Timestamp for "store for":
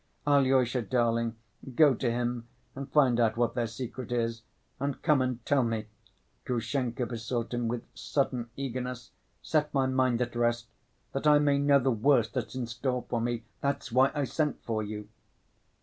12.65-13.21